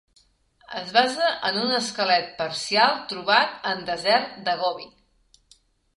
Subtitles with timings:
[0.79, 4.91] Es basa en un esquelet parcial trobat en Desert de Gobi.